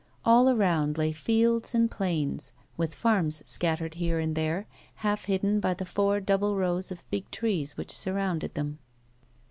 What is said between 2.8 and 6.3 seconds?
farms scattered here and there, half hidden by the four